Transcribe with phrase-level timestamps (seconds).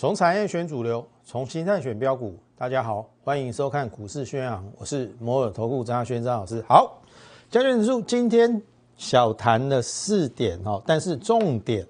[0.00, 2.34] 从产业选主流，从形态选标股。
[2.56, 6.64] 大家好，欢迎收看股市宣扬，我是摩尔投顾张轩张老师。
[6.66, 7.02] 好，
[7.50, 8.62] 加权指数今天
[8.96, 11.86] 小谈了四点哦，但是重点，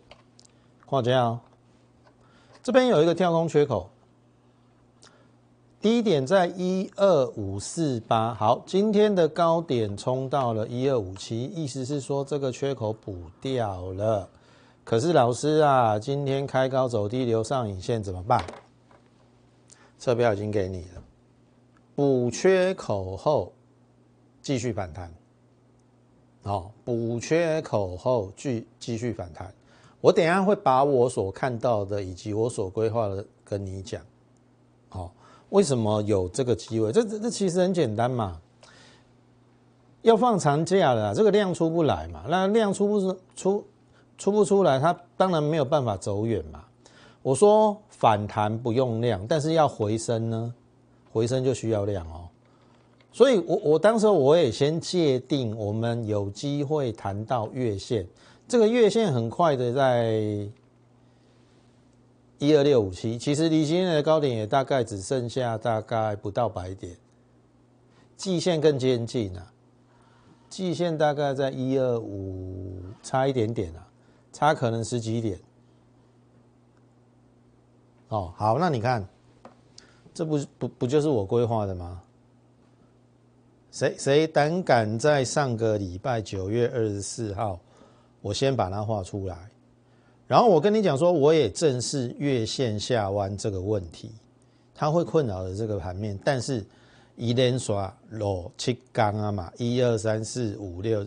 [0.91, 1.38] 看这样，
[2.65, 3.88] 这边有一个跳空缺口，
[5.80, 8.34] 低点在一二五四八。
[8.34, 14.29] 好，今天的高点冲到了一二五七，意思是说这个缺口补掉了。
[14.91, 18.45] 可是老师啊，今天开高走低留上影线怎么办？
[20.01, 21.03] 车标已经给你了，
[21.95, 23.53] 补缺口后
[24.43, 25.09] 继续反弹。
[26.43, 29.55] 好，补缺口后继继续反弹。
[30.01, 34.02] 我等下会把我所看到的以及我所规划的跟你讲。
[34.88, 35.15] 好，
[35.51, 36.91] 为什么有这个机会？
[36.91, 38.41] 这这这其实很简单嘛，
[40.02, 43.65] 要放长假了，这个量出不来嘛，那量出不出？
[44.21, 46.63] 出不出来，它当然没有办法走远嘛。
[47.23, 50.54] 我说反弹不用量，但是要回升呢，
[51.10, 52.29] 回升就需要量哦。
[53.13, 58.07] 所以，我我当时我也先界定，我们有机会谈到月线，
[58.46, 60.13] 这个月线很快的在
[62.38, 66.94] 一二六五七，其实离今天的高点也大概只剩下大概不到百点，
[68.16, 69.50] 季线更接近了，
[70.50, 73.87] 季线大概在一二五差一点点啊。
[74.32, 75.38] 差可能十几点，
[78.09, 79.06] 哦，好，那你看，
[80.14, 82.00] 这不不不就是我规划的吗？
[83.72, 87.60] 谁谁胆敢在上个礼拜九月二十四号，
[88.20, 89.36] 我先把它画出来，
[90.26, 94.12] 然后我跟你讲说，我也正视月线下弯这个问题，
[94.75, 96.64] 它会困扰的这个盘面，但是
[97.16, 101.06] 一连刷落七缸啊嘛，一二三四五六，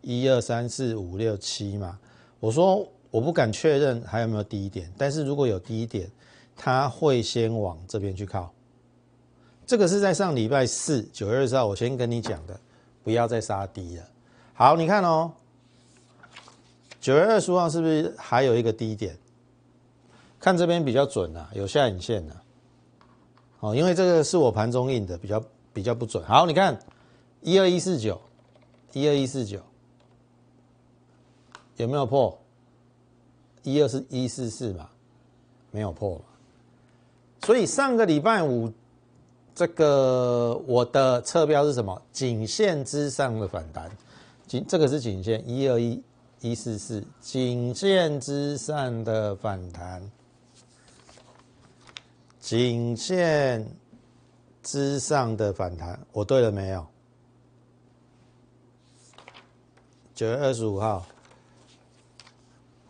[0.00, 1.98] 一二三四五六七嘛。
[2.42, 6.10] 我说我不敢确认还有没有低点，但是如果有低点，
[6.56, 8.52] 它会先往这边去靠。
[9.64, 12.58] 这个是在上礼拜四九月二十号我先跟你讲的，
[13.04, 14.02] 不要再杀低了。
[14.54, 15.30] 好，你看哦，
[17.00, 19.16] 九月二十号是不是还有一个低点？
[20.40, 22.36] 看这边比较准啊，有下影线的。
[23.60, 26.24] 哦，因为这个是我盘中印的，比较比较不准。
[26.24, 26.76] 好，你看
[27.40, 28.20] 一二一四九，
[28.94, 29.60] 一二一四九。
[31.82, 32.38] 有没有破？
[33.64, 34.88] 一二是一四四嘛，
[35.70, 36.20] 没有破。
[37.42, 38.72] 所以上个礼拜五，
[39.54, 42.00] 这个我的侧标是什么？
[42.12, 43.90] 颈线之上的反弹，
[44.46, 46.02] 颈这个是颈线一二一
[46.40, 50.08] 一四四，颈线之上的反弹，
[52.40, 53.66] 颈线
[54.62, 56.86] 之上的反弹，我对了没有？
[60.14, 61.04] 九月二十五号。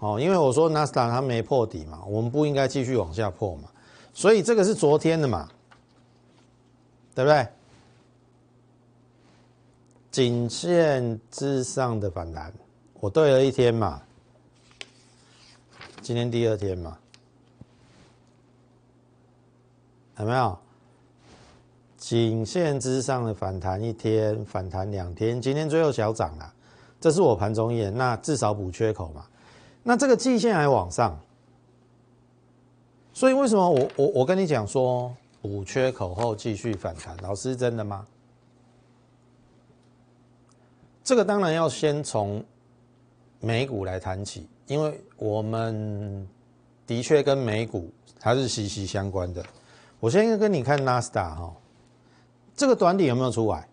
[0.03, 3.69] 哦，因为我说纳斯达它没破底嘛，我们不应该继续往下破嘛，
[4.13, 5.49] 所以这个是昨天的嘛，
[7.15, 7.47] 对不对？
[10.11, 12.53] 颈线之上的反弹，
[12.99, 14.03] 我对了一天嘛，
[16.01, 16.99] 今天第二天嘛，
[20.19, 20.59] 有没有？
[21.97, 26.53] 颈线之上的反弹一天，反弹两天，今天最后小涨了，
[27.01, 29.25] 这是我盘中验，那至少补缺口嘛。
[29.82, 31.19] 那这个季线还往上，
[33.12, 37.16] 所以为什么我我我跟你讲说补缺口后继续反弹？
[37.22, 38.06] 老师真的吗？
[41.03, 42.44] 这个当然要先从
[43.41, 46.28] 美股来谈起，因为我们
[46.87, 49.44] 的确跟美股它是息息相关的。
[49.99, 51.53] 我先跟你看纳斯达哈，
[52.54, 53.69] 这个短底有没有出来？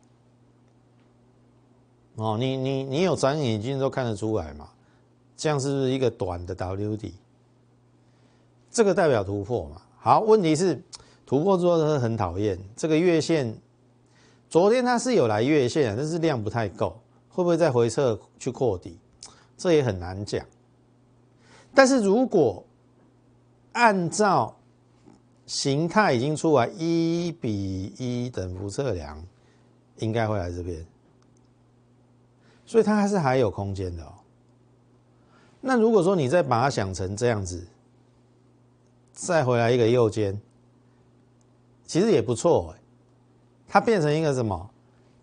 [2.15, 4.67] 哦，你你你有长眼睛都看得出来嘛？
[5.39, 7.13] 这样是不是一个短的 W 底？
[8.69, 9.81] 这个代表突破嘛？
[9.97, 10.83] 好，问题是
[11.25, 13.57] 突破之后它很讨厌这个月线。
[14.49, 16.99] 昨天它是有来月线，但是量不太够，
[17.29, 18.99] 会不会再回撤去扩底？
[19.55, 20.45] 这也很难讲。
[21.73, 22.61] 但是如果
[23.71, 24.53] 按照
[25.45, 29.23] 形态已经出来一比一等幅测量，
[29.99, 30.85] 应该会来这边，
[32.65, 34.11] 所以它还是还有空间的哦。
[35.61, 37.67] 那如果说你再把它想成这样子，
[39.11, 40.39] 再回来一个右肩，
[41.85, 42.73] 其实也不错。
[43.67, 44.69] 它变成一个什么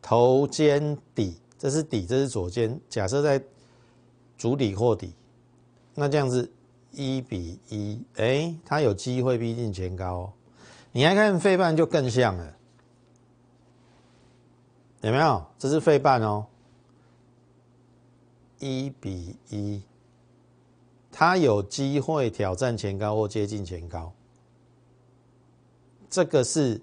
[0.01, 2.79] 头肩底，这是底，这是左肩。
[2.89, 3.43] 假设在
[4.37, 5.15] 主底或底，
[5.95, 6.49] 那这样子
[6.93, 10.33] 一比一，哎，它有机会逼近前高。
[10.93, 12.57] 你来看费半就更像了，
[15.01, 15.45] 有没有？
[15.59, 16.47] 这是费半哦，
[18.59, 19.83] 一比一。
[21.19, 24.13] 它有机会挑战前高或接近前高，
[26.11, 26.79] 这个是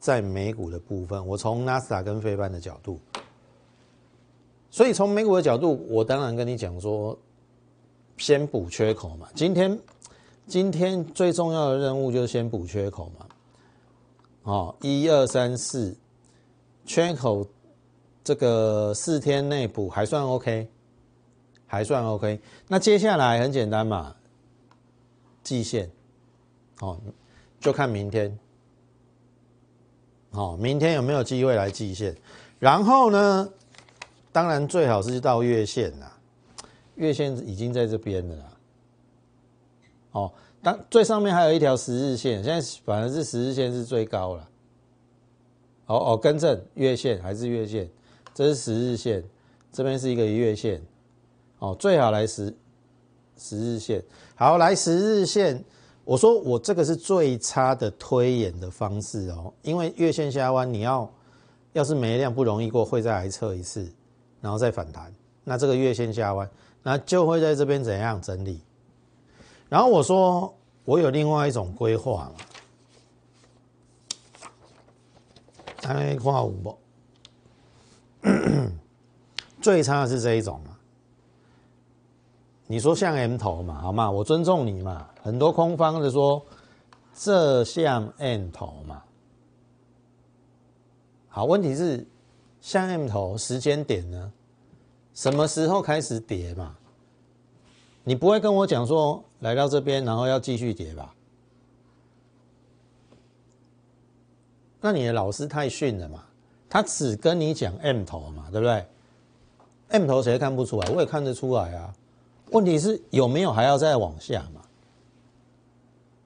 [0.00, 2.98] 在美股的部分，我从纳斯达跟非班的角度，
[4.72, 7.16] 所以从美股的角度，我当然跟你讲说，
[8.16, 9.28] 先补缺口嘛。
[9.36, 9.80] 今天
[10.48, 13.26] 今天最重要的任务就是先补缺口嘛。
[14.42, 15.96] 哦，一二三四，
[16.84, 17.46] 缺口
[18.24, 20.68] 这个四天内补还算 OK，
[21.70, 22.40] 还算 OK。
[22.66, 24.16] 那接下来很简单嘛，
[25.44, 25.88] 季线，
[26.80, 26.98] 哦，
[27.60, 28.36] 就看明天，
[30.32, 32.16] 哦，明天有没有机会来季线？
[32.58, 33.48] 然后呢，
[34.32, 36.18] 当然最好是到月线啦，
[36.96, 38.52] 月线已经在这边了啦。
[40.10, 40.32] 哦。
[40.62, 44.46] 当最上面还有一条十日线，现在反而是十日线是最高了。
[45.86, 47.88] 哦哦，更正，月线还是月线，
[48.34, 49.24] 这是十日线，
[49.72, 50.82] 这边是一个月线。
[51.60, 52.52] 哦，最好来十
[53.38, 54.02] 十日线。
[54.34, 55.62] 好，来十日线，
[56.04, 61.08] 我说我这个是最差的推演的方式哦，因为月线下弯，你要
[61.74, 63.90] 要是没量不容易过，会再来测一次，
[64.40, 65.14] 然后再反弹。
[65.44, 66.48] 那这个月线下弯，
[66.82, 68.62] 那就会在这边怎样整理？
[69.68, 70.54] 然后我说，
[70.84, 72.32] 我有另外一种规划
[75.82, 76.78] 嘛，规划五不？
[79.60, 80.76] 最差的是这一种嘛？
[82.70, 84.08] 你说像 M 头嘛，好吗？
[84.08, 85.08] 我尊重你嘛。
[85.24, 86.40] 很多空方的说，
[87.12, 89.02] 这像 M 头嘛。
[91.26, 92.06] 好，问题是
[92.60, 94.32] 像 M 头时间点呢？
[95.14, 96.76] 什么时候开始跌嘛？
[98.04, 101.12] 你不会跟我讲说来到这边，然后要继续跌吧？
[104.80, 106.22] 那你的老师太逊了嘛？
[106.68, 108.86] 他只跟你讲 M 头嘛，对不对
[109.88, 110.88] ？M 头谁看不出来？
[110.90, 111.92] 我也看得出来啊。
[112.52, 114.60] 问题是有没有还要再往下嘛？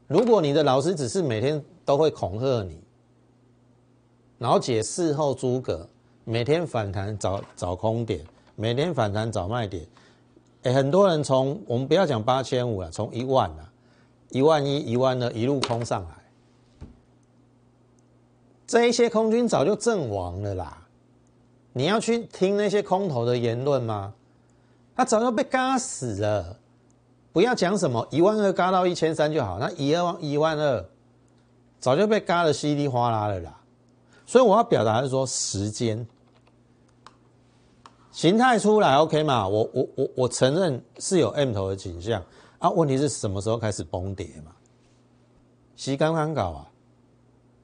[0.07, 2.79] 如果你的老师只是每天都会恐吓你，
[4.39, 5.89] 然后解事后诸葛，
[6.25, 8.25] 每天反弹找找空点，
[8.55, 9.87] 每天反弹找卖点。
[10.63, 13.71] 哎，很多人从我们不要讲八千五了，从一万了，
[14.31, 16.89] 一万一、一万二一路空上来，
[18.67, 20.87] 这一些空军早就阵亡了啦。
[21.73, 24.15] 你要去听那些空头的言论吗？
[24.97, 26.59] 他早就被嘎死了。
[27.33, 30.85] 不要讲什么一万二嘎到一千三就好，那一二万一万二
[31.81, 33.61] 早就被嘎的稀里哗啦了啦。
[34.25, 36.07] 所以我要表达是说时间。
[38.13, 39.49] 形态出来 OK 嘛？
[39.49, 42.23] 我我我我承认是有 M 头的倾向
[42.61, 42.71] 啊。
[42.71, 44.53] 问题是什么时候开始崩跌嘛？
[45.75, 46.71] 洗刚刚搞啊，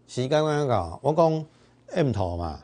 [0.09, 0.99] 洗刚刚搞。
[1.01, 1.47] 我讲
[1.95, 2.59] M 头嘛，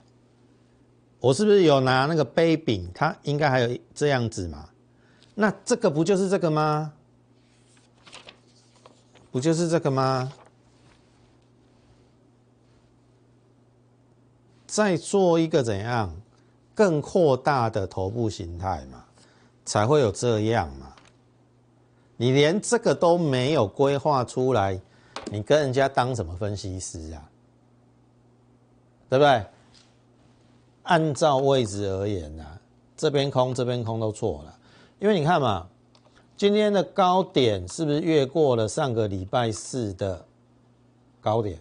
[1.20, 2.90] 我是不是有拿那个杯柄？
[2.94, 4.68] 它应该还有这样子嘛？
[5.34, 6.92] 那这个不就是这个吗？
[9.30, 10.32] 不就是这个吗？
[14.66, 16.14] 再做一个怎样？
[16.74, 19.04] 更扩大的头部形态嘛，
[19.64, 20.92] 才会有这样嘛。
[22.18, 24.78] 你连这个都没有规划出来，
[25.30, 27.30] 你跟人家当什么分析师啊？
[29.08, 29.46] 对不对？
[30.86, 32.44] 按照位置而言呢，
[32.96, 34.58] 这边空这边空都错了，
[34.98, 35.68] 因为你看嘛，
[36.36, 40.24] 今天的高点是不是越过了上个礼拜四的
[41.20, 41.60] 高点？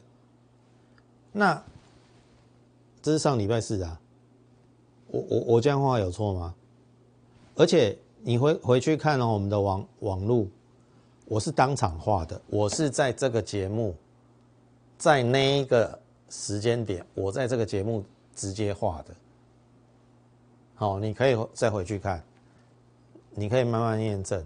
[1.31, 1.61] 那
[3.01, 3.99] 这是上礼拜四啊。
[5.07, 6.53] 我我我这样话有错吗？
[7.55, 10.49] 而且你回回去看了我们的网网路，
[11.25, 13.95] 我是当场画的，我是在这个节目，
[14.97, 15.97] 在那一个
[16.29, 18.03] 时间点，我在这个节目
[18.35, 19.15] 直接画的。
[20.75, 22.21] 好，你可以再回去看，
[23.31, 24.45] 你可以慢慢验证。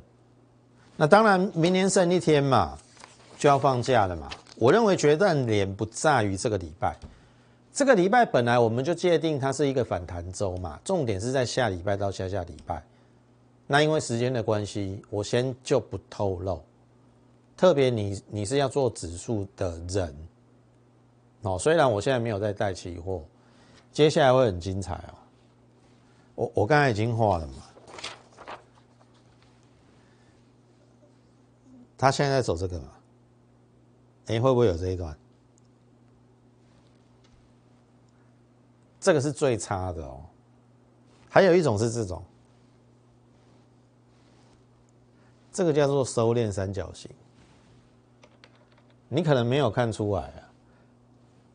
[0.95, 2.77] 那当然，明年剩一天嘛，
[3.37, 4.29] 就要放假了嘛。
[4.57, 6.95] 我认为决战点不在于这个礼拜。
[7.71, 12.83] 这个礼拜本来我们就界定它是一个反弹周嘛，重点是在下礼拜到下下礼拜。
[13.65, 16.61] 那因为时间的关系，我先就不透露。
[17.55, 20.15] 特别你你是要做指数的人
[21.43, 23.23] 哦，虽然我现在没有在带期货，
[23.91, 25.13] 接下来会很精彩哦。
[26.35, 27.63] 我我刚才已经画了嘛，
[31.97, 32.91] 他现在在走这个嘛，
[34.27, 35.17] 哎，会不会有这一段？
[39.01, 40.21] 这个是最差的哦，
[41.29, 42.23] 还有一种是这种，
[45.51, 47.09] 这个叫做收敛三角形。
[49.07, 50.48] 你可能没有看出来啊，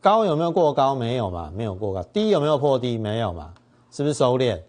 [0.05, 0.95] 高有没有过高？
[0.95, 2.03] 没有嘛，没有过高。
[2.03, 2.99] 低有没有破低？
[2.99, 3.55] 没有嘛，
[3.91, 4.61] 是不是收敛？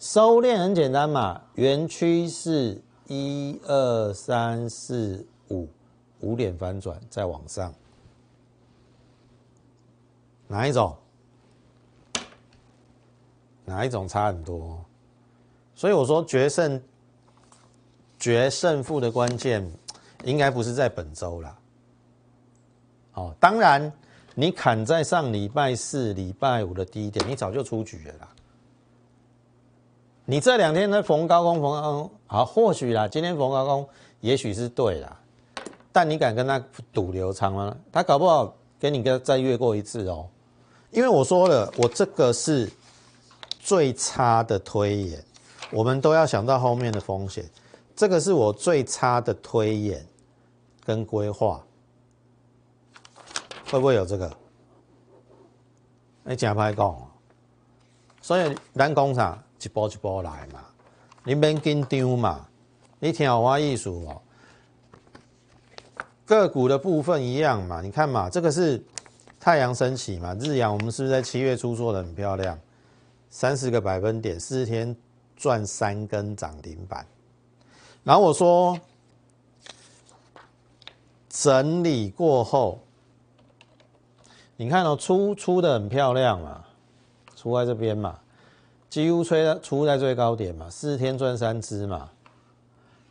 [0.00, 5.68] 收敛很简单嘛，圆趋势一二三四五，
[6.18, 7.72] 五点反转再往上，
[10.48, 10.96] 哪一种？
[13.64, 14.84] 哪一种差很多？
[15.76, 16.82] 所以我说决胜
[18.18, 19.64] 决胜负的关键，
[20.24, 21.56] 应该不是在本周啦。
[23.14, 23.92] 哦，当然，
[24.34, 28.28] 你砍在上礼拜四、礼拜五的低点，你早就出局了啦。
[30.24, 33.88] 你这两天在逢高空逢高空，好，或许啦，今天逢高空
[34.20, 35.20] 也许是对啦，
[35.92, 37.76] 但你敢跟他赌流仓吗？
[37.90, 40.26] 他搞不好给你个再越过一次哦。
[40.90, 42.70] 因为我说了，我这个是
[43.58, 45.24] 最差的推演，
[45.70, 47.44] 我们都要想到后面的风险。
[47.94, 50.06] 这个是我最差的推演
[50.84, 51.62] 跟规划，
[53.72, 54.30] 会不会有这个？
[56.24, 57.10] 你假拍讲，
[58.20, 60.62] 所以咱工厂一波一波来嘛，
[61.24, 62.46] 你免紧张嘛，
[62.98, 64.20] 你听我意思哦。
[66.26, 68.82] 个股的部分一样嘛，你看嘛，这个是。
[69.40, 72.56] 太阳升起嘛，日阳我们是不是在七月初做的很漂亮？
[73.28, 74.96] 三十个百分点，四天
[75.36, 77.04] 赚三根涨停板。
[78.04, 78.78] 然后我说
[81.28, 82.80] 整理过后，
[84.56, 86.64] 你看哦，出出的很漂亮嘛，
[87.34, 88.18] 出在这边嘛，
[88.88, 92.10] 几乎吹出在最高点嘛，四天赚三只嘛。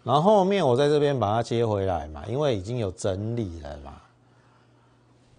[0.04, 4.02] 然后后面我在这边把它接回来嘛，因为已经有整理了嘛。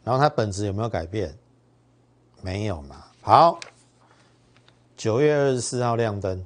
[0.04, 1.36] 然后它本质有没有改变？
[2.42, 3.04] 没有嘛。
[3.22, 3.58] 好，
[4.96, 6.44] 九月二十四号亮灯，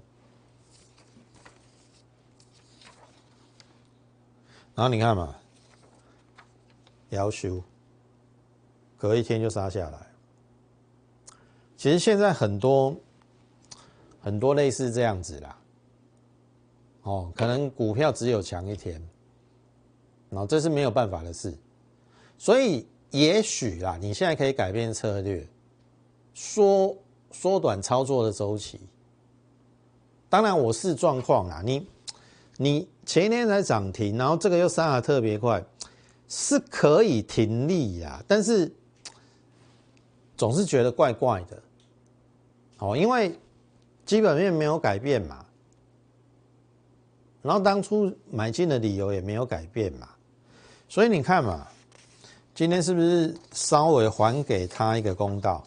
[4.74, 5.34] 然后你看嘛，
[7.08, 7.62] 要修，
[9.06, 9.98] 隔一天就杀下来。
[11.76, 12.96] 其实现在很多
[14.20, 15.58] 很多类似这样子啦，
[17.02, 19.00] 哦，可能股票只有强一天，
[20.30, 21.56] 然后这是没有办法的事，
[22.36, 22.86] 所以。
[23.12, 25.48] 也许啦，你现在可以改变策略，
[26.34, 26.94] 缩
[27.30, 28.80] 缩短操作的周期。
[30.28, 31.86] 当然，我是状况啦，你
[32.56, 35.64] 你前一天才涨停，然后这个又杀的特别快，
[36.28, 38.70] 是可以停利呀，但是
[40.36, 41.62] 总是觉得怪怪的。
[42.78, 43.36] 哦，因为
[44.04, 45.44] 基本面没有改变嘛，
[47.42, 50.08] 然后当初买进的理由也没有改变嘛，
[50.88, 51.66] 所以你看嘛。
[52.54, 55.62] 今天是不是稍微还给他一个公道？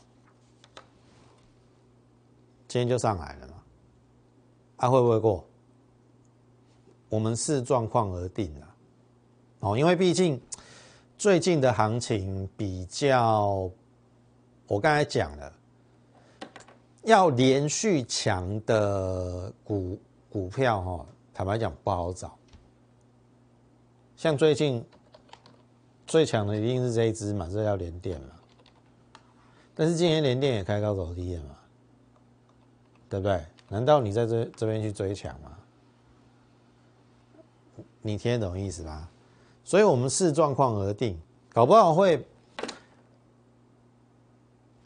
[2.67, 3.53] 今天就上来了嘛？
[4.75, 5.45] 他会不会过？
[7.07, 8.75] 我们视状况而定啊。
[9.59, 10.41] 哦，因为毕竟
[11.15, 13.69] 最近的行情比较，
[14.69, 15.51] 我刚才讲了，
[17.03, 19.99] 要连续强的股
[20.29, 22.37] 股票哈，坦白讲不好找。
[24.15, 24.85] 像最近。
[26.05, 28.29] 最强的一定是这一支嘛，这叫连电嘛。
[29.75, 31.55] 但是今天连电也开高走低了嘛，
[33.07, 33.45] 对不对？
[33.67, 35.55] 难道你在这这边去追强吗？
[38.01, 39.07] 你听得懂意思吧？
[39.63, 41.15] 所以我们视状况而定，
[41.53, 42.25] 搞不好会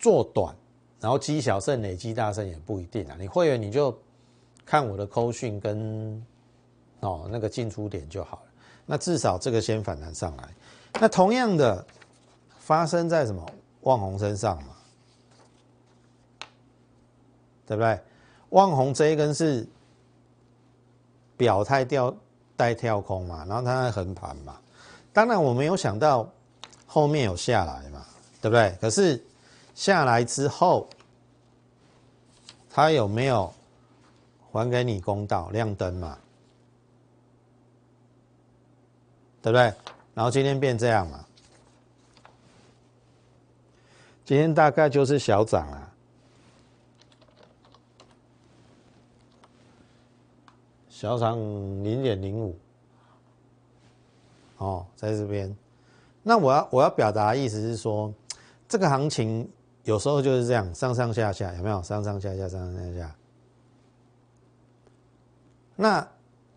[0.04, 0.54] 做短，
[1.00, 3.16] 然后积小胜累积大胜也不一定啊。
[3.18, 3.98] 你会员你就
[4.66, 6.22] 看我的扣讯跟
[7.00, 8.52] 哦那个进出点就好了。
[8.86, 10.50] 那至少这个先反弹上来。
[11.00, 11.86] 那同样的
[12.60, 13.50] 发生在什么
[13.84, 14.76] 旺红身上嘛？
[17.66, 17.98] 对不对？
[18.50, 19.66] 旺红这一根是
[21.38, 22.14] 表态掉
[22.58, 24.60] 带跳空嘛，然后它在横盘嘛。
[25.14, 26.30] 当然我没有想到
[26.86, 28.06] 后面有下来嘛，
[28.42, 28.78] 对不对？
[28.82, 29.24] 可是
[29.76, 30.88] 下来之后，
[32.70, 33.54] 它有没有
[34.52, 36.18] 还给你公道亮灯嘛？
[39.42, 39.74] 对不对？
[40.14, 41.26] 然后今天变这样嘛？
[44.24, 45.92] 今天大概就是小涨啊，
[50.88, 51.38] 小涨
[51.84, 52.58] 零点零五，
[54.60, 55.54] 哦，在这边。
[56.22, 58.14] 那我要我要表达的意思是说，
[58.70, 59.46] 这个行情
[59.84, 61.82] 有时候就是这样，上上下下，有没有？
[61.84, 63.16] 上上下下，上上下下。
[65.76, 66.08] 那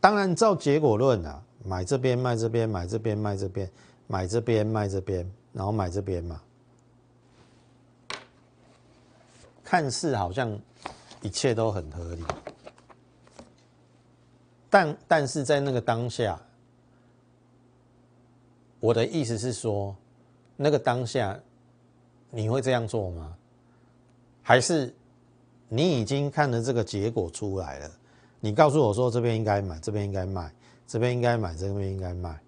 [0.01, 1.43] 当然照结果论啊。
[1.65, 3.69] 买这边卖这边，买这边卖这边，
[4.07, 6.41] 买这边卖这边，然后买这边嘛。
[9.65, 10.57] 看似好像
[11.23, 12.23] 一切都很合理，
[14.71, 16.41] 但但是在那个当下，
[18.79, 19.97] 我的意思是说，
[20.55, 21.37] 那个当下
[22.31, 23.37] 你会这样做吗？
[24.43, 24.95] 还是
[25.69, 27.91] 你已经看了这个结果出来了？
[28.41, 30.53] 你告诉我说这边应该买，这边应该卖。
[30.87, 32.39] 这边应该买，这边应该卖。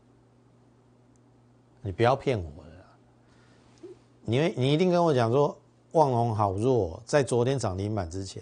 [1.81, 3.91] 你不要骗我了，
[4.23, 5.59] 你你一定跟我讲说，
[5.91, 8.41] 旺龙好弱，在昨天涨停板之前，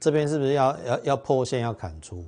[0.00, 2.24] 这边是不是要要要破线要砍出？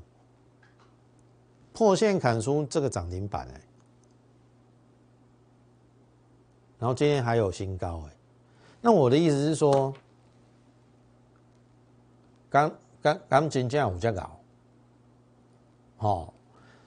[1.72, 3.60] 破线砍出这个涨停板哎，
[6.78, 8.12] 然后今天还有新高哎，
[8.86, 9.94] 那我的意思是说，
[12.50, 14.38] 刚刚刚今天五价搞，
[16.00, 16.34] 哦，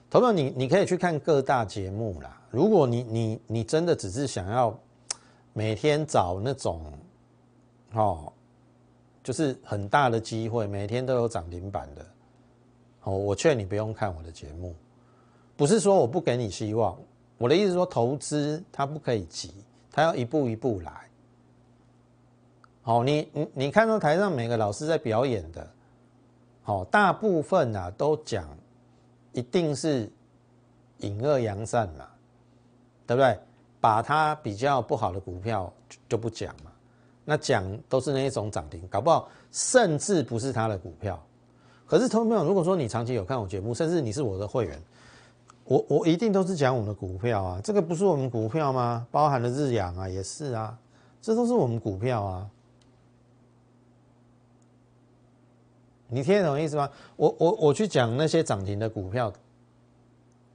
[0.08, 2.40] 投票你你可以去看各大节目啦。
[2.52, 4.78] 如果你你你真的只是想要
[5.52, 6.80] 每天找那种，
[7.94, 8.32] 哦，
[9.24, 12.06] 就是很大的机会，每天都有涨停板的。
[13.02, 14.72] 哦，我劝你不用看我的节目，
[15.56, 16.96] 不是说我不给你希望，
[17.38, 19.52] 我的意思说投资它不可以急，
[19.90, 21.07] 它要一步一步来。
[22.88, 25.68] 好，你你你看到台上每个老师在表演的，
[26.62, 28.48] 好，大部分啊都讲，
[29.32, 30.10] 一定是
[31.00, 32.06] 隐恶扬善嘛，
[33.06, 33.38] 对不对？
[33.78, 35.70] 把它比较不好的股票
[36.08, 36.72] 就不讲嘛，
[37.26, 41.22] 那讲都是那一种涨停，搞不好甚至不是他的股票。
[41.86, 44.80] 可是，投资朋友，如果说你长期有看我节目，甚至你是我的会员，
[45.64, 47.60] 我我一定都是讲我们的股票啊。
[47.62, 49.06] 这个不是我们股票吗？
[49.10, 50.74] 包含了日阳啊，也是啊，
[51.20, 52.48] 这都是我们股票啊。
[56.08, 56.90] 你听得懂意思吗？
[57.16, 59.32] 我我我去讲那些涨停的股票，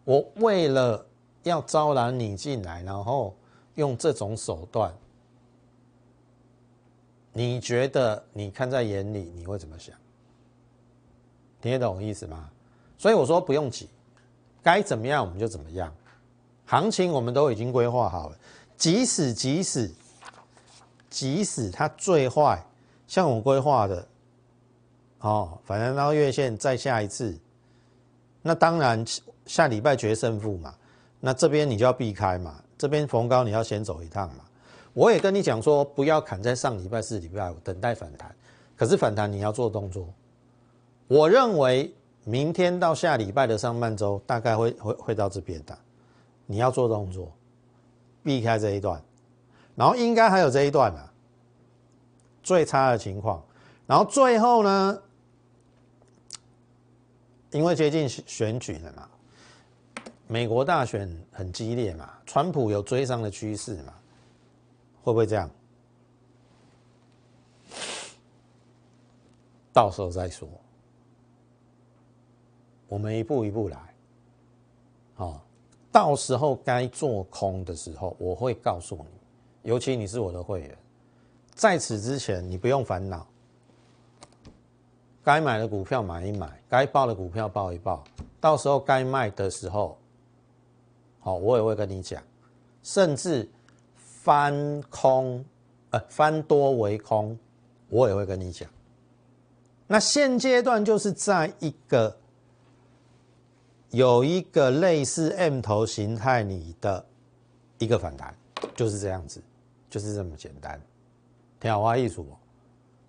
[0.03, 1.05] 我为了
[1.43, 3.35] 要招揽你进来，然后
[3.75, 4.93] 用这种手段，
[7.31, 9.95] 你觉得你看在眼里，你会怎么想？
[11.61, 12.49] 听得懂意思吗？
[12.97, 13.87] 所以我说不用急，
[14.61, 15.93] 该怎么样我们就怎么样。
[16.65, 18.37] 行情我们都已经规划好了，
[18.75, 19.91] 即使即使
[21.09, 22.63] 即使它最坏，
[23.07, 24.07] 像我规划的，
[25.23, 27.33] 哦，反正到月线再下一次，
[28.41, 29.03] 那当然
[29.45, 30.75] 下礼拜决胜负嘛。
[31.21, 34.43] 那这边你就要避开嘛，这边逢高你要先走一趟嘛。
[34.93, 38.35] 我也跟你讲说，不要砍在上礼拜四、礼拜五，等待反弹。
[38.75, 40.05] 可是反弹你要做动作。
[41.07, 41.93] 我认为
[42.25, 45.77] 明天到下礼拜的上半周大概会会会到这边的，
[46.45, 47.31] 你要做动作，
[48.23, 49.01] 避开这一段，
[49.73, 50.99] 然后应该还有这一段呢，
[52.43, 53.41] 最差的情况，
[53.87, 54.99] 然后最后呢，
[57.53, 59.07] 因为接近选举了嘛，
[60.27, 63.93] 美国大选很激烈嘛，川普有追上的趋势嘛，
[65.03, 65.49] 会不会这样？
[69.71, 70.49] 到时候再说。
[72.87, 73.95] 我们一步一步来，
[75.15, 75.43] 好，
[75.91, 79.69] 到时候该做空的时候，我会告诉你。
[79.69, 80.77] 尤其你是我的会员，
[81.55, 83.25] 在此之前你不用烦恼，
[85.23, 88.03] 该买的股票买一买，该报的股票报一报，
[88.39, 89.97] 到时候该卖的时候，
[91.19, 92.21] 好，我也会跟你讲，
[92.81, 93.49] 甚至
[93.95, 95.43] 翻空，
[95.91, 97.37] 呃，翻多为空，
[97.89, 98.69] 我也会跟你讲。
[99.87, 102.17] 那现阶段就是在一个。
[103.91, 107.05] 有一个类似 M 头形态，里的
[107.77, 108.35] 一个反弹
[108.73, 109.39] 就是这样子，
[109.87, 110.81] 就是这么简单，
[111.59, 112.25] 听话艺术。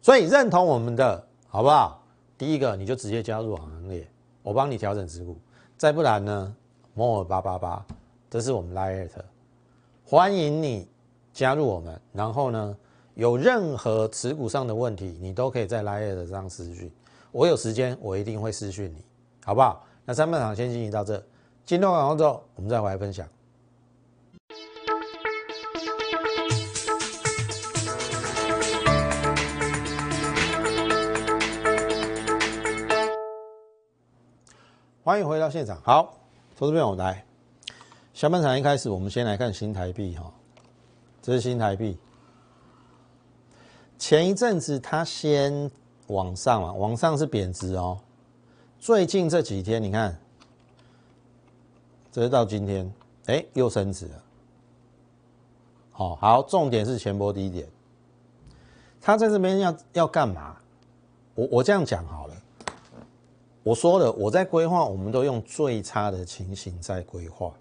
[0.03, 2.04] 所以认同我们的好不好？
[2.37, 4.09] 第一个你就直接加入行列，
[4.42, 5.38] 我帮你调整持股。
[5.77, 6.57] 再不然呢，
[6.94, 7.85] 摩尔八八八，
[8.31, 9.11] 这是我们 Lite，
[10.05, 10.88] 欢迎你
[11.33, 12.01] 加入我们。
[12.12, 12.77] 然后呢，
[13.14, 16.90] 有任何持股上的问题，你都可以在 Lite 上私讯，
[17.33, 19.05] 我有时间我一定会私讯你，
[19.44, 19.85] 好不好？
[20.05, 21.23] 那三半场先进行到这，
[21.64, 23.27] 进入广告之后，我们再回来分享。
[35.05, 35.79] 欢迎回到现场。
[35.83, 36.14] 好，
[36.57, 37.23] 投资朋友来，
[38.14, 40.33] 下半场一开始，我们先来看新台币哈，
[41.21, 41.99] 这是新台币。
[43.99, 45.71] 前一阵子它先
[46.07, 48.01] 往上嘛，往上是贬值哦。
[48.81, 50.19] 最近这几天，你看，
[52.11, 52.90] 这是到今天，
[53.27, 54.23] 哎，又升值了。
[55.93, 57.69] 好好，重点是前波低点，
[59.03, 60.57] 他在这边要要干嘛？
[61.35, 62.35] 我我这样讲好了，
[63.64, 67.53] 我说了，我在规划，我们都用最差的情形在规划。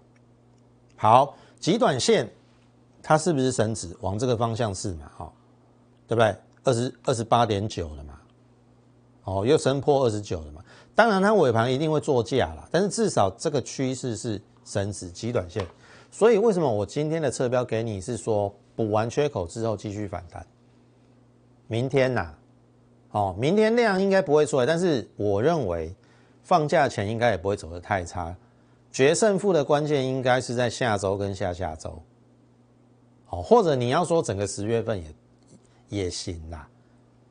[0.94, 2.30] 好，极短线，
[3.02, 3.96] 它是不是升值？
[4.00, 5.10] 往这个方向是嘛？
[5.16, 5.34] 好，
[6.06, 6.36] 对不对？
[6.62, 8.20] 二十二十八点九了嘛？
[9.24, 10.62] 哦，又升破二十九了嘛？
[10.94, 15.66] 当然，它尾盘一定会做价了，但是至少这个趋势是升值极短线，
[16.10, 20.46] 所以为什么我今天的侧标给你是说补完缺口之后继续反弹？
[21.66, 22.34] 明天呐，
[23.14, 25.94] 哦，明天量应该不会出来，但是我认为
[26.42, 28.34] 放假前应该也不会走得太差，
[28.90, 32.02] 决胜负的关键应该是在下周跟下下周，
[33.24, 35.14] 好，或者你要说整个十月份也
[35.90, 36.68] 也行啦。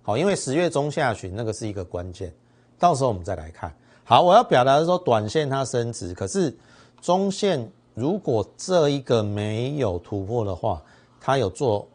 [0.04, 2.34] 好，因为十月中下旬那个是一个关键，
[2.80, 3.76] 到时候我们再来看。
[4.06, 6.56] 好，我要表达的说，短线它升值，可是
[7.02, 10.82] 中线如果这一个没有突破的话，
[11.19, 11.86] 它有做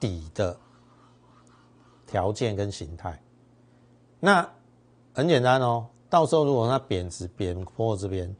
[0.00, 0.56] 底的
[2.06, 3.20] 条件跟形态，
[4.20, 4.48] 那
[5.12, 5.86] 很简单哦。
[6.08, 8.34] 到时候如果它贬值贬破这边，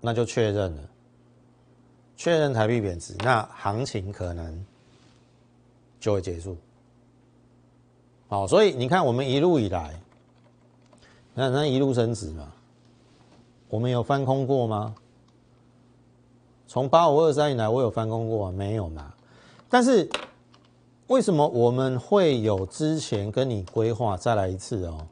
[0.00, 0.82] 那就确认了，
[2.16, 4.64] 确认台币贬值，那行情可能
[5.98, 6.56] 就会结束。
[8.28, 9.98] 好，所以你看我们一路以来。
[11.38, 12.50] 那那一路升值嘛，
[13.68, 14.94] 我们有翻空过吗？
[16.66, 19.12] 从八五二三以来，我有翻空过没有嘛？
[19.68, 20.08] 但是
[21.08, 25.06] 为什么我们会有之前跟你规划再来一次哦？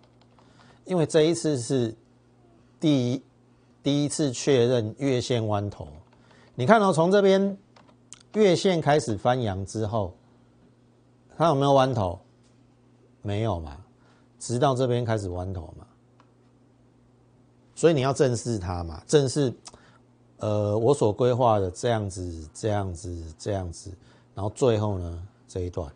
[0.84, 1.94] 因为这一次是
[2.80, 3.22] 第一
[3.82, 5.86] 第一次确认月线弯头。
[6.54, 7.56] 你看到从这边
[8.34, 10.12] 月线开始翻阳之后，
[11.36, 12.18] 它有没有弯头？
[13.22, 13.76] 没有嘛？
[14.38, 15.86] 直到这边开始弯头嘛？
[17.74, 19.52] 所以你要正视它嘛，正视，
[20.38, 23.90] 呃，我所规划的这样子、这样子、这样子，
[24.34, 25.88] 然后最后呢这一段，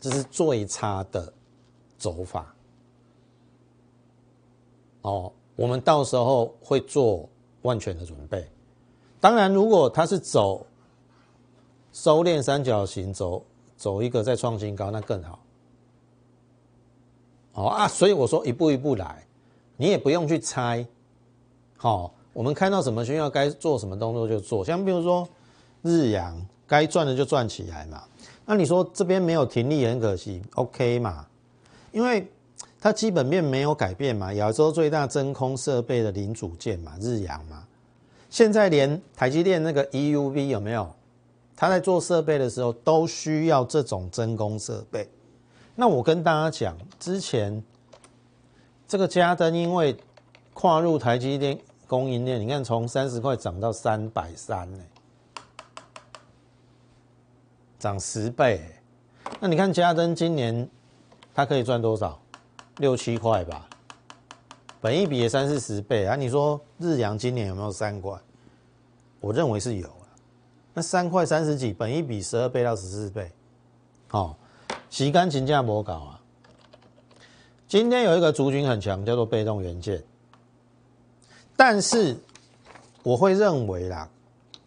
[0.00, 1.32] 这是最差的
[1.96, 2.52] 走法。
[5.02, 7.28] 哦，我们到时候会做
[7.62, 8.44] 万全的准备。
[9.20, 10.66] 当然，如果它是走
[11.92, 13.44] 收敛三角形，走
[13.76, 15.38] 走一个再创新高，那更好。
[17.52, 19.24] 哦啊，所以我说一步一步来。
[19.76, 20.84] 你也不用去猜，
[21.76, 25.28] 好，我们看到什么需要该做什么动作就做，像比如说
[25.82, 28.02] 日阳该赚的就赚起来嘛。
[28.44, 31.26] 那你说这边没有停利很可惜，OK 嘛？
[31.92, 32.26] 因为
[32.80, 37.64] 它基本面没有改变嘛，亚洲最大真空设备的零组件嘛，日阳嘛。
[38.30, 40.90] 现在连台积电那个 EUV 有没有？
[41.56, 45.08] 他在做设备的时候都需要这种真空设备。
[45.74, 47.62] 那我跟大家讲之前。
[48.88, 49.96] 这个嘉登因为
[50.54, 54.78] 跨入台积电供应链，你看从三十块涨到三百三呢，
[57.86, 58.60] 涨十倍。
[59.38, 60.68] 那你看嘉登今年
[61.32, 62.20] 它可以赚多少？
[62.78, 63.68] 六七块吧，
[64.80, 66.16] 本一比也三四十倍啊。
[66.16, 68.18] 你说日阳今年有没有三块？
[69.20, 70.10] 我认为是有啊。
[70.74, 73.30] 那三块三十几，本一比十二倍到十四倍，
[74.10, 74.34] 哦，
[74.90, 76.20] 洗干净价模搞啊。
[77.68, 80.02] 今天有一个族群很强，叫做被动元件，
[81.54, 82.16] 但是
[83.04, 84.08] 我会认为啦，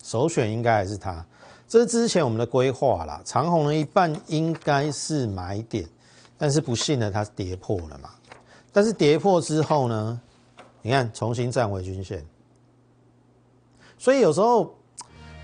[0.01, 1.25] 首选应该还是它。
[1.69, 5.87] 这是之前我们的规划啦，长红的一半应该是买点，
[6.35, 8.09] 但是不幸的它跌破了嘛。
[8.73, 10.19] 但是跌破之后呢，
[10.81, 12.25] 你看重新站回均线，
[13.99, 14.75] 所以有时候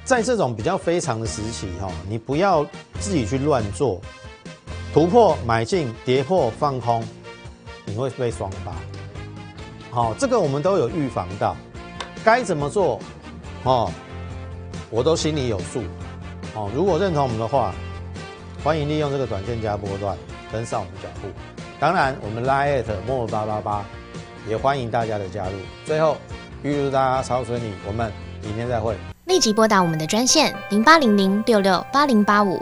[0.04, 2.66] 在这种比较非常的时期哈，你不要
[3.00, 4.02] 自己去乱做，
[4.92, 7.06] 突破买进，跌破放空。
[7.88, 8.74] 你会被双八，
[9.92, 11.56] 好，这个我们都有预防到，
[12.24, 13.00] 该怎么做，
[13.64, 13.92] 哦，
[14.90, 15.84] 我都心里有数，
[16.56, 17.74] 哦，如果认同我们的话，
[18.64, 20.18] 欢迎利用这个短线加波段
[20.52, 21.28] 跟上我们脚步，
[21.80, 23.86] 当然我们拉艾特莫八八八，
[24.48, 25.52] 也欢迎大家的加入。
[25.84, 26.16] 最后
[26.64, 28.10] 预祝大家超顺利，我们
[28.42, 28.96] 明天再会。
[29.26, 32.62] 立即拨打我们的专线零八零零六六八零八五。